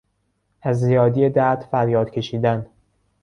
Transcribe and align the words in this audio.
از 0.61 0.79
زیادی 0.79 1.29
درد 1.29 1.61
فریاد 1.61 2.09
کشیدن 2.11 2.65